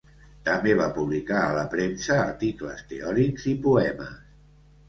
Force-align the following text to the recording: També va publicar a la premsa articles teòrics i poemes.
També 0.45 0.71
va 0.79 0.87
publicar 0.95 1.43
a 1.43 1.51
la 1.57 1.67
premsa 1.75 2.17
articles 2.23 2.83
teòrics 2.95 3.47
i 3.53 3.55
poemes. 3.67 4.21